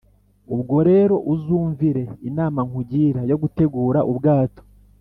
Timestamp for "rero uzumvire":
0.89-2.03